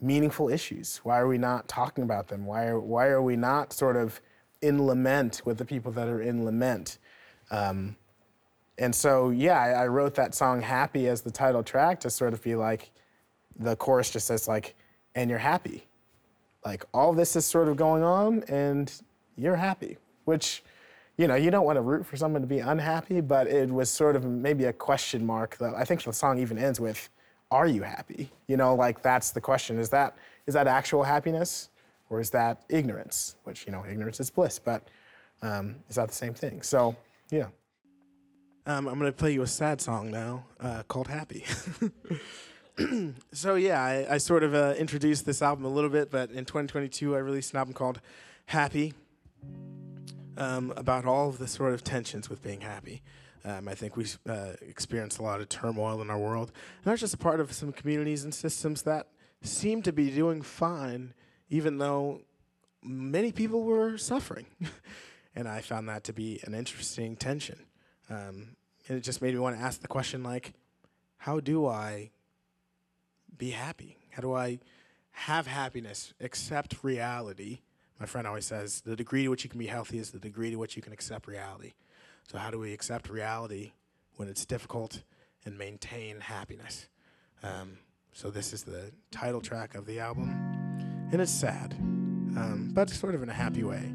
[0.00, 1.00] meaningful issues?
[1.02, 2.46] Why are we not talking about them?
[2.46, 4.20] Why are, why are we not sort of
[4.60, 6.98] in lament with the people that are in lament?
[7.50, 7.96] Um,
[8.78, 12.32] and so, yeah, I, I wrote that song Happy as the title track to sort
[12.32, 12.90] of be like,
[13.58, 14.76] the chorus just says, like,
[15.14, 15.86] and you're happy.
[16.64, 18.92] Like, all this is sort of going on and
[19.36, 19.96] you're happy,
[20.26, 20.62] which,
[21.16, 23.90] you know, you don't want to root for someone to be unhappy, but it was
[23.90, 27.08] sort of maybe a question mark that I think the song even ends with,
[27.50, 28.30] are you happy?
[28.46, 29.78] You know, like that's the question.
[29.78, 31.70] Is that is that actual happiness
[32.10, 33.36] or is that ignorance?
[33.44, 34.88] Which, you know, ignorance is bliss, but
[35.42, 36.62] um, is that the same thing?
[36.62, 36.96] So,
[37.30, 37.48] yeah.
[38.66, 41.44] Um, I'm gonna play you a sad song now uh, called "Happy."
[43.32, 46.44] so yeah, I, I sort of uh, introduced this album a little bit, but in
[46.44, 48.00] 2022 I released an album called
[48.44, 48.92] Happy,
[50.36, 53.00] um, about all of the sort of tensions with being happy.
[53.44, 57.00] Um, I think we uh, experience a lot of turmoil in our world, and that's
[57.00, 59.08] just a part of some communities and systems that
[59.42, 61.14] seem to be doing fine,
[61.48, 62.22] even though
[62.82, 64.46] many people were suffering.
[65.34, 67.66] and I found that to be an interesting tension.
[68.10, 68.56] Um,
[68.88, 70.52] and it just made me want to ask the question like,
[71.18, 72.10] how do I
[73.36, 73.98] be happy?
[74.10, 74.60] How do I
[75.10, 77.60] have happiness, accept reality?
[78.00, 80.50] My friend always says the degree to which you can be healthy is the degree
[80.50, 81.74] to which you can accept reality.
[82.30, 83.72] So, how do we accept reality
[84.16, 85.02] when it's difficult
[85.46, 86.88] and maintain happiness?
[87.42, 87.78] Um,
[88.12, 90.28] so, this is the title track of the album,
[91.10, 93.94] and it's sad, um, but sort of in a happy way.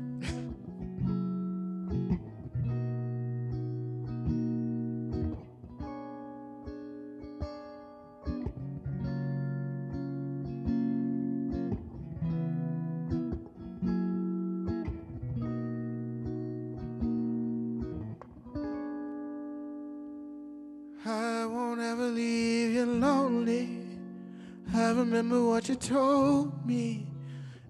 [25.84, 27.06] Told me,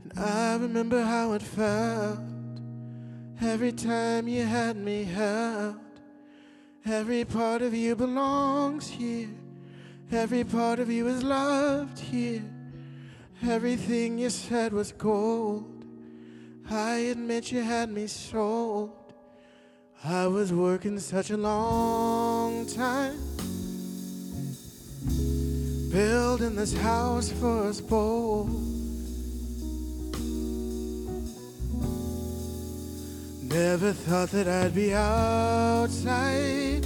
[0.03, 2.19] and I remember how it felt
[3.41, 5.75] every time you had me held.
[6.85, 9.29] Every part of you belongs here,
[10.11, 12.43] every part of you is loved here.
[13.41, 15.85] Everything you said was gold.
[16.69, 18.91] I admit you had me sold.
[20.03, 23.32] I was working such a long time
[25.93, 28.49] building this house for us both.
[33.43, 36.83] Never thought that I'd be outside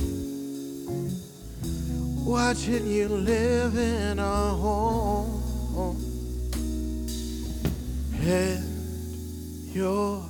[2.26, 5.95] watching you live in our home.
[8.24, 10.22] And you're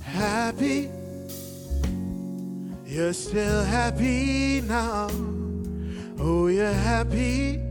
[0.00, 0.88] happy.
[2.86, 5.10] You're still happy now.
[6.18, 7.63] Oh, you're happy.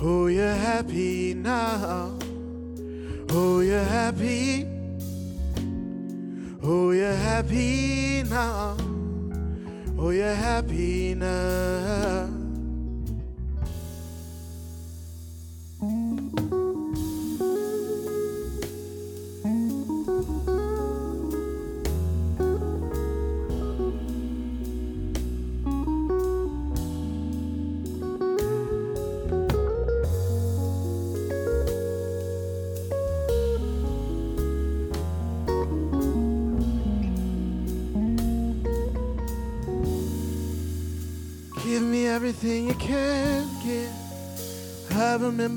[0.00, 2.16] Oh, you're happy now.
[3.30, 4.64] Oh, you're happy.
[6.62, 8.76] Oh, you're happy now.
[9.98, 12.37] Oh, you're happy now.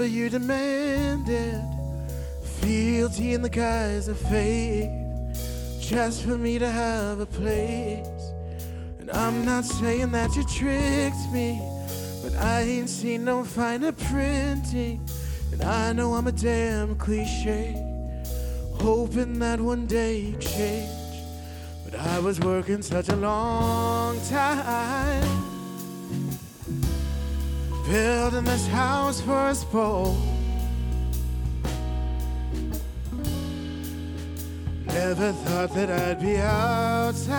[0.01, 1.61] Remember you demanded
[2.43, 4.89] fealty in the guise of faith,
[5.79, 8.07] just for me to have a place.
[8.99, 11.61] And I'm not saying that you tricked me,
[12.23, 15.07] but I ain't seen no finer printing.
[15.51, 17.75] And I know I'm a damn cliche,
[18.79, 20.89] hoping that one day you change.
[21.85, 25.50] But I was working such a long time
[27.91, 30.15] building this house for us both.
[34.85, 37.33] Never thought that I'd be outside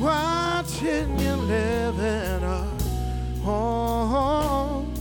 [0.00, 2.66] watching you live in a
[3.42, 4.94] home,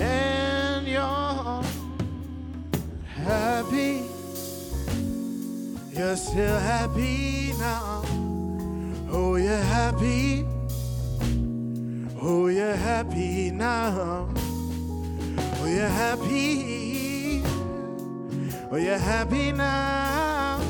[0.00, 1.62] and you're
[3.24, 4.02] happy.
[5.92, 8.02] You're still happy now.
[9.12, 10.57] Oh, you're happy.
[13.08, 14.28] Oh, happy now.
[15.60, 17.42] Oh, you're happy.
[18.70, 20.60] Oh, you're happy now.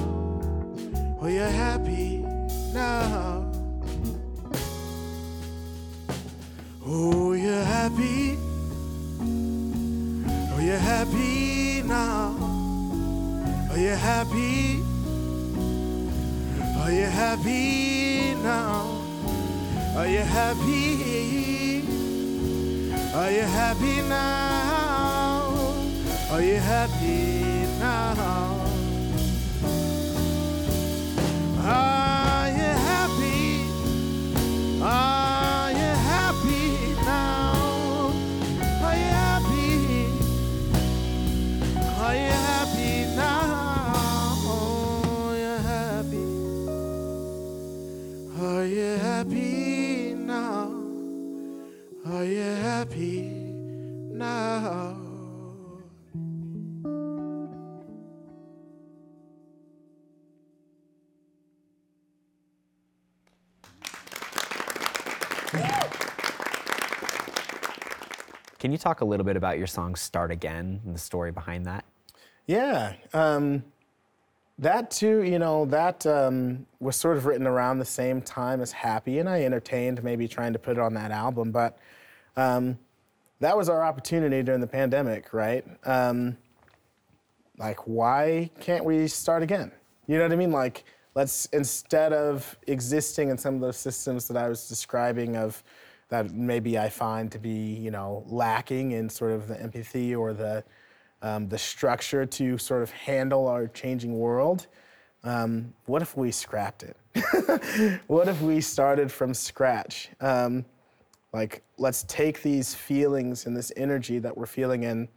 [1.20, 2.24] Oh, you're happy
[2.72, 3.44] now.
[6.86, 8.38] Oh, you're happy.
[10.52, 12.36] Oh, you're happy now.
[13.70, 14.80] Oh, you're happy.
[16.78, 18.86] Oh, you're happy now.
[18.86, 20.97] Oh, Are you happy?
[23.18, 25.74] Are you happy now?
[26.30, 28.14] Are you happy now?
[31.58, 31.97] Are
[68.88, 71.84] talk a little bit about your song "Start Again" and the story behind that?
[72.46, 72.94] Yeah.
[73.12, 73.62] Um,
[74.58, 78.72] that too, you know, that um, was sort of written around the same time as
[78.72, 81.78] Happy, and I entertained maybe trying to put it on that album, but
[82.36, 82.78] um,
[83.40, 85.64] that was our opportunity during the pandemic, right?
[85.84, 86.38] Um,
[87.58, 89.70] like, why can't we start again?
[90.06, 90.50] You know what I mean?
[90.50, 90.84] Like,
[91.14, 95.62] let's instead of existing in some of those systems that I was describing of
[96.08, 100.32] that maybe I find to be, you know, lacking in sort of the empathy or
[100.32, 100.64] the
[101.20, 104.68] um, the structure to sort of handle our changing world.
[105.24, 106.96] Um, what if we scrapped it?
[108.06, 110.10] what if we started from scratch?
[110.20, 110.64] Um,
[111.32, 115.08] like, let's take these feelings and this energy that we're feeling and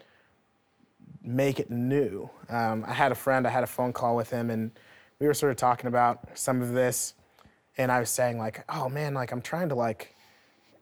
[1.23, 2.29] make it new.
[2.49, 4.71] Um, I had a friend, I had a phone call with him, and
[5.19, 7.13] we were sort of talking about some of this.
[7.77, 10.15] And I was saying, like, oh man, like, I'm trying to, like,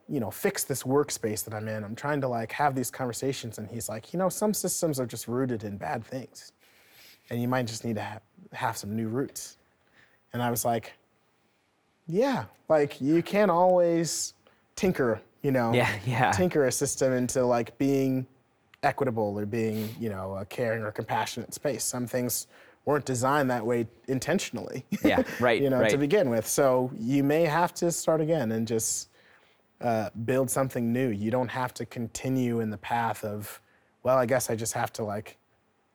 [0.09, 1.83] you know, fix this workspace that I'm in.
[1.83, 3.57] I'm trying to like have these conversations.
[3.59, 6.51] And he's like, you know, some systems are just rooted in bad things.
[7.29, 8.21] And you might just need to have,
[8.53, 9.57] have some new roots.
[10.33, 10.93] And I was like,
[12.07, 14.33] yeah, like you can't always
[14.75, 16.31] tinker, you know, Yeah, yeah.
[16.31, 18.25] tinker a system into like being
[18.81, 21.83] equitable or being, you know, a caring or compassionate space.
[21.83, 22.47] Some things
[22.85, 24.85] weren't designed that way intentionally.
[25.03, 25.91] Yeah, right, you know, right.
[25.91, 26.47] to begin with.
[26.47, 29.09] So you may have to start again and just
[29.81, 31.09] uh, build something new.
[31.09, 33.61] You don't have to continue in the path of,
[34.03, 35.37] well, I guess I just have to like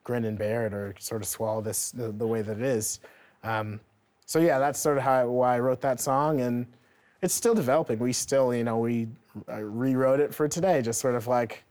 [0.05, 3.01] grin and bear it or sort of swallow this the, the way that it is.
[3.43, 3.81] Um,
[4.27, 6.67] so yeah, that's sort of how why I wrote that song, and
[7.21, 7.99] it's still developing.
[7.99, 9.09] We still, you know, we
[9.49, 11.65] uh, rewrote it for today, just sort of like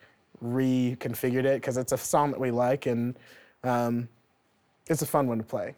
[0.43, 3.17] reconfigured it because it's a song that we like and
[3.63, 4.09] um,
[4.87, 5.73] it's a fun one to play.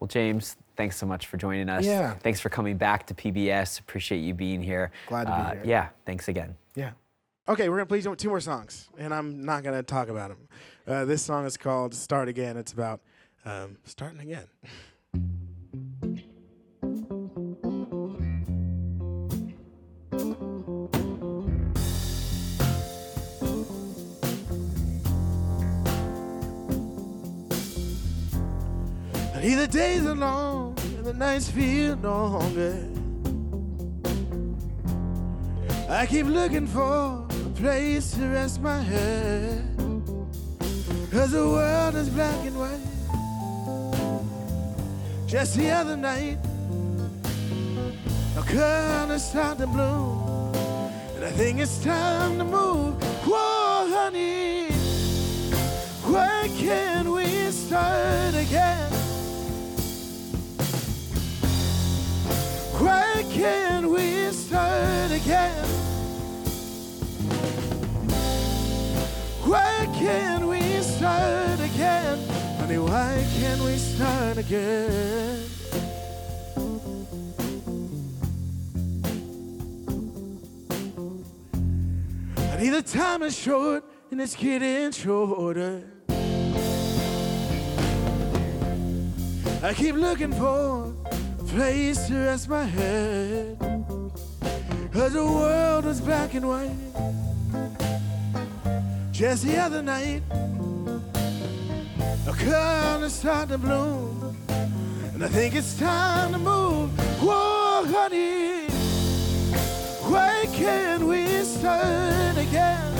[0.00, 1.84] Well, James, thanks so much for joining us.
[1.84, 2.14] Yeah.
[2.14, 3.80] Thanks for coming back to PBS.
[3.80, 4.90] Appreciate you being here.
[5.08, 5.62] Glad to be Uh, here.
[5.64, 5.88] Yeah.
[6.06, 6.56] Thanks again.
[6.74, 6.92] Yeah.
[7.48, 10.48] Okay, we're gonna play two more songs, and I'm not gonna talk about them.
[10.86, 13.00] Uh, this song is called "Start Again." It's about
[13.44, 14.46] um, starting again.
[29.72, 32.76] days are long and the nights feel no longer.
[35.88, 39.64] I keep looking for a place to rest my head.
[41.10, 42.86] Cause the world is black and white.
[45.26, 46.38] Just the other night,
[48.36, 50.52] a color started to bloom.
[51.16, 53.02] And I think it's time to move.
[53.24, 54.70] Whoa, honey,
[56.12, 58.91] why can't we start again?
[63.32, 65.64] Can't we start again?
[69.44, 72.18] Why can't we start again?
[72.58, 75.48] Honey, why can't we start again?
[82.50, 85.82] Honey, the time is short and it's getting shorter.
[89.62, 90.91] I keep looking for
[91.52, 93.58] place to rest my head.
[94.90, 96.76] Cause the world was black and white.
[99.10, 100.22] Just the other night,
[102.26, 104.34] a color started to bloom.
[105.12, 106.90] And I think it's time to move.
[107.20, 108.68] Whoa, honey,
[110.10, 112.94] why can't we start again?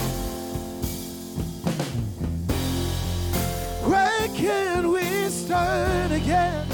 [3.90, 6.71] Why can't we start again?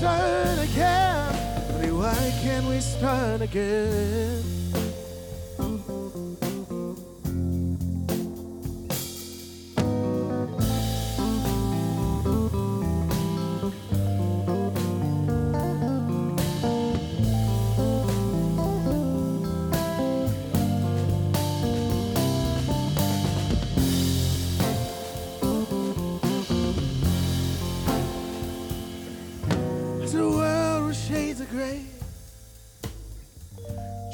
[0.00, 1.34] Start again?
[1.72, 4.59] Honey, why can't we start again?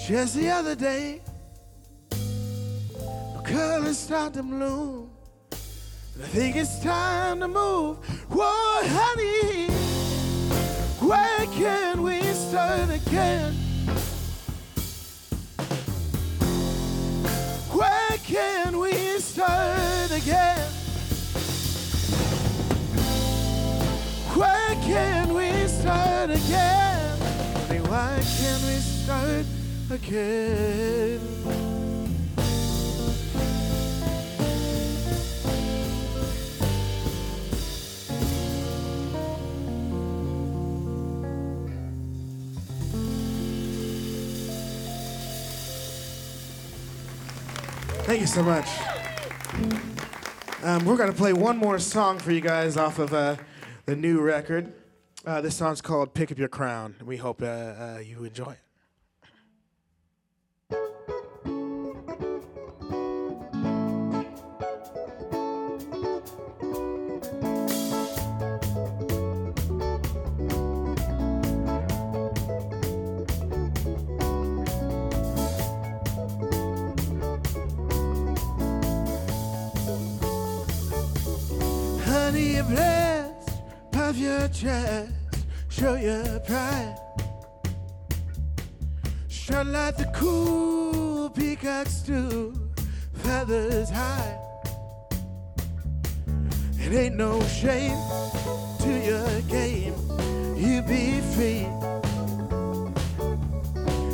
[0.07, 1.21] Just the other day,
[2.11, 5.11] the colors start to bloom.
[6.15, 7.99] And I think it's time to move.
[8.31, 9.67] Whoa, honey,
[11.01, 13.53] why can't we start again?
[17.73, 20.71] Where can't we start again?
[24.37, 27.19] Where can't we start again?
[27.89, 29.47] Why can we start
[29.91, 31.21] again?
[48.07, 48.69] Thank you so much.
[50.63, 53.37] Um, we're going to play one more song for you guys off of uh,
[53.85, 54.73] the new record.
[55.25, 56.95] Uh, this song's called Pick Up Your Crown.
[57.05, 58.66] We hope uh, uh, you enjoy it.
[82.57, 83.61] Honey, you blessed,
[83.93, 85.13] puff your chest,
[85.69, 86.97] show your pride.
[89.29, 92.55] Strut like the cool peacocks do,
[93.15, 94.39] feathers high.
[96.79, 97.99] It ain't no shame
[98.81, 99.95] to your game,
[100.57, 101.67] you be free.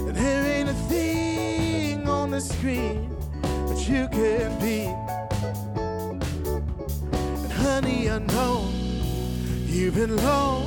[0.06, 3.08] And there ain't a thing on the screen
[3.42, 4.91] that you can beat.
[8.12, 8.68] I know
[9.64, 10.66] you've been low,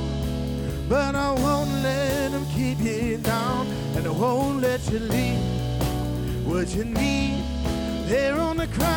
[0.88, 5.38] but I won't let them keep you down, and I won't let you leave
[6.44, 7.44] what you need
[8.08, 8.90] there on the ground.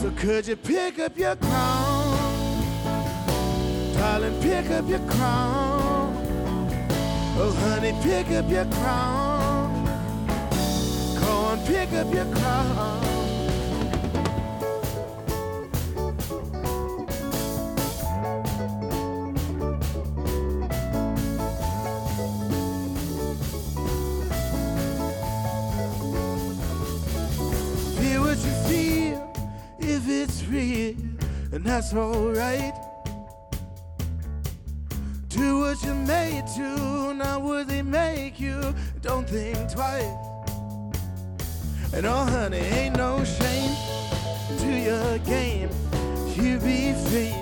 [0.00, 2.64] So could you pick up your crown,
[3.94, 4.36] darling?
[4.42, 6.16] Pick up your crown.
[7.38, 9.86] Oh, honey, pick up your crown.
[11.20, 13.03] Go on, pick up your crown.
[31.84, 32.74] That's alright.
[35.28, 38.74] Do what you're made to, not what they make you.
[39.02, 40.06] Don't think twice.
[41.92, 43.76] And oh, honey, ain't no shame
[44.60, 45.68] to your game.
[46.36, 47.34] You be free.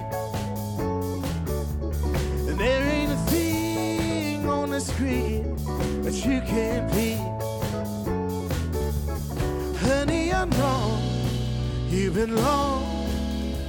[2.49, 5.55] And there ain't a thing on the screen
[6.03, 7.15] that you can't be.
[9.87, 10.99] Honey, I know
[11.89, 12.92] you've been long,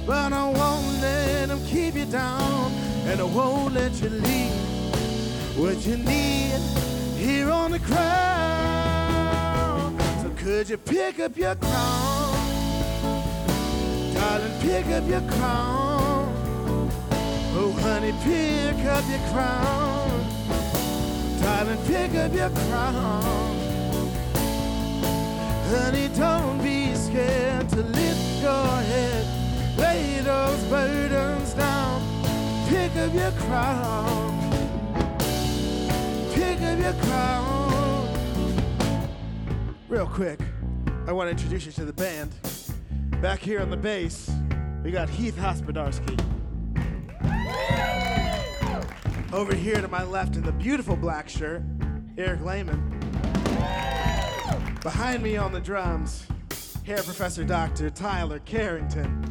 [0.06, 2.70] but I won't let them keep you down,
[3.06, 4.52] and I won't let you leave
[5.56, 6.60] what you need
[7.16, 8.04] here on the ground.
[10.22, 12.36] So could you pick up your crown,
[14.14, 14.52] darling?
[14.60, 16.28] Pick up your crown.
[17.56, 20.26] Oh, honey, pick up your crown,
[21.40, 21.78] darling.
[21.86, 23.22] Pick up your crown.
[25.70, 29.33] Honey, don't be scared to lift your head.
[29.76, 32.00] Lay those burdens down.
[32.68, 34.40] Pick up your crown.
[36.32, 37.54] Pick up your crown.
[39.88, 40.40] Real quick,
[41.06, 42.34] I want to introduce you to the band.
[43.20, 44.30] Back here on the bass,
[44.82, 46.20] we got Heath Hospodarski.
[49.32, 51.62] Over here to my left in the beautiful black shirt,
[52.16, 52.90] Eric Lehman.
[54.82, 56.26] Behind me on the drums,
[56.84, 57.88] Hair Professor Dr.
[57.88, 59.23] Tyler Carrington.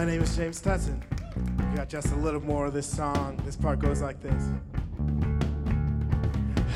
[0.00, 0.98] My name is James Tutson.
[1.36, 3.38] We got just a little more of this song.
[3.44, 4.42] This part goes like this.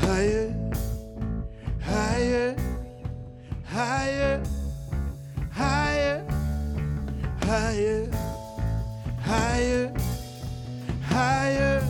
[0.00, 0.54] Higher,
[1.82, 2.54] higher,
[3.64, 4.42] higher,
[5.50, 6.26] higher,
[7.40, 8.10] higher,
[9.22, 9.94] higher,
[11.08, 11.82] higher,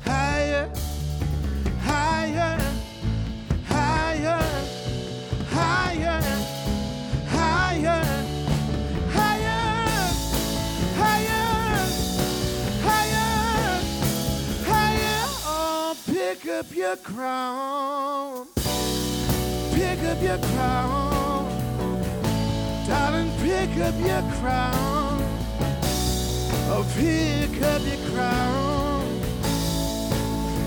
[0.00, 0.70] higher
[1.84, 2.58] higher,
[3.68, 4.40] higher,
[5.52, 6.59] higher,
[16.58, 18.46] up your crown,
[19.72, 21.46] pick up your crown,
[22.86, 25.00] darling, pick up your crown.
[26.72, 29.20] Oh, pick up your crown.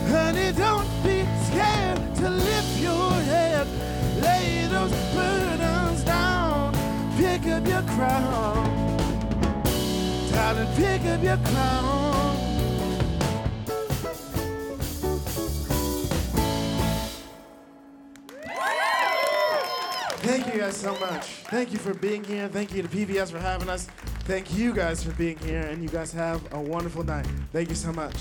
[0.09, 3.67] Honey, don't be scared to lift your head.
[4.21, 6.73] Lay those burdens down.
[7.17, 8.97] Pick up your crown.
[10.31, 12.32] Darling, pick up your crown.
[20.63, 21.25] Guys so much.
[21.51, 22.47] Thank you for being here.
[22.47, 23.85] Thank you to PBS for having us.
[24.23, 27.27] Thank you guys for being here, and you guys have a wonderful night.
[27.51, 28.15] Thank you so much.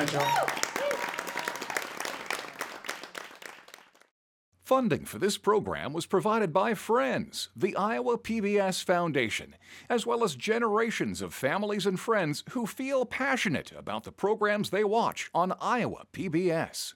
[0.00, 0.60] Have a good night, y'all.
[4.62, 9.56] Funding for this program was provided by Friends, the Iowa PBS Foundation,
[9.88, 14.84] as well as generations of families and friends who feel passionate about the programs they
[14.84, 16.94] watch on Iowa PBS.